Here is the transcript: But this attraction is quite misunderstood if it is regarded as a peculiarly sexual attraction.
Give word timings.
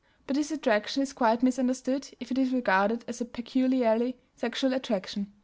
But 0.25 0.35
this 0.35 0.49
attraction 0.49 1.03
is 1.03 1.13
quite 1.13 1.43
misunderstood 1.43 2.09
if 2.19 2.31
it 2.31 2.39
is 2.39 2.49
regarded 2.51 3.05
as 3.07 3.21
a 3.21 3.25
peculiarly 3.25 4.17
sexual 4.35 4.73
attraction. 4.73 5.31